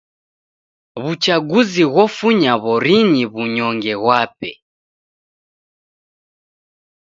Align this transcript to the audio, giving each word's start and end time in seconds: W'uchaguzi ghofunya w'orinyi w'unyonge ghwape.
W'uchaguzi 1.01 1.81
ghofunya 1.93 2.53
w'orinyi 2.63 3.23
w'unyonge 3.33 3.93
ghwape. 4.01 4.51